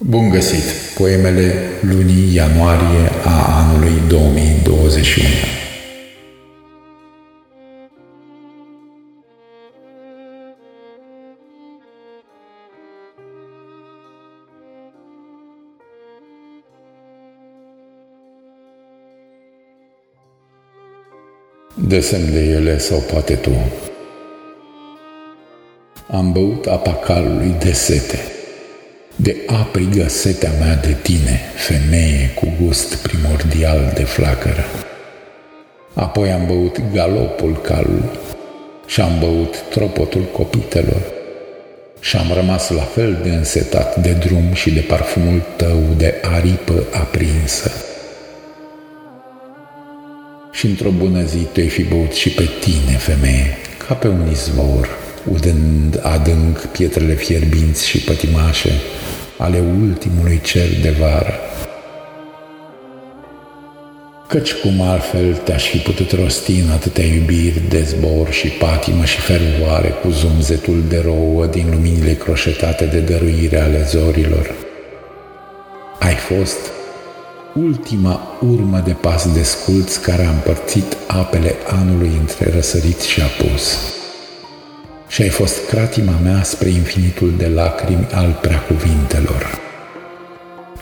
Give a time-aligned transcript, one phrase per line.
[0.00, 0.62] Bun găsit!
[0.94, 5.26] Poemele lunii ianuarie a anului 2021.
[21.88, 23.50] Desem de ele sau poate tu.
[26.10, 28.35] Am băut apa calului de sete
[29.16, 34.64] de aprigă setea mea de tine, femeie cu gust primordial de flacără.
[35.94, 38.10] Apoi am băut galopul calului
[38.86, 41.02] și am băut tropotul copitelor
[42.00, 46.82] și am rămas la fel de însetat de drum și de parfumul tău de aripă
[46.92, 47.70] aprinsă.
[50.52, 53.56] Și într-o bună zi tu ai fi băut și pe tine, femeie,
[53.86, 58.70] ca pe un izvor, udând adânc pietrele fierbinți și pătimașe
[59.38, 61.34] ale ultimului cer de vară.
[64.28, 69.20] Căci cum altfel te-aș fi putut rosti în atâtea iubiri de zbor și patimă și
[69.20, 74.54] fervoare cu zumzetul de rouă din luminile croșetate de dăruire ale zorilor.
[75.98, 76.58] Ai fost
[77.54, 83.95] ultima urmă de pas de sculți care a împărțit apele anului între răsărit și apus
[85.16, 89.60] și ai fost cratima mea spre infinitul de lacrimi al preacuvintelor.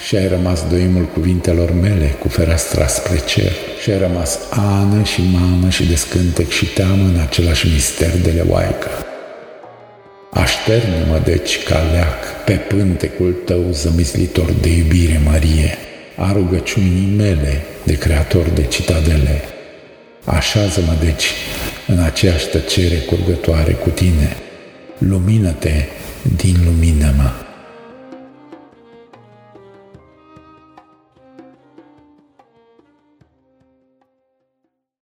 [0.07, 5.23] Și ai rămas doimul cuvintelor mele cu fereastra spre cer și ai rămas ană și
[5.33, 8.89] mană și descântec și teamă în același mister de leoaică.
[10.31, 15.79] Așterne-mă deci ca leac pe pântecul tău zămislitor de iubire mărie,
[16.17, 19.43] a rugăciunii mele de creator de citadele.
[20.25, 21.25] Așează-mă deci
[21.87, 24.37] în aceeași tăcere curgătoare cu tine.
[24.99, 25.85] Lumină-te
[26.37, 27.44] din lumină-mă.